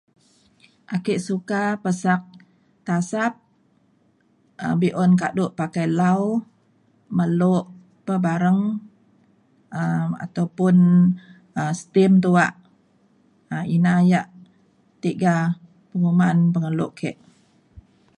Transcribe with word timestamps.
ake 0.95 1.13
suka 1.27 1.61
pesak 1.83 2.21
tasap 2.87 3.33
um 4.63 4.75
be'un 4.81 5.11
kado 5.21 5.45
pakai 5.59 5.87
lau 5.99 6.21
melok 7.17 7.65
pa 8.05 8.15
bareng 8.25 8.61
um 9.79 10.09
ataupun 10.25 10.75
um 11.59 11.71
stim 11.79 12.13
tuak 12.23 12.53
um 13.53 13.63
ina 13.75 13.93
ia' 14.09 14.27
tiga 15.03 15.35
penguman 15.89 16.37
pengelo 16.53 16.87
ke 16.99 17.11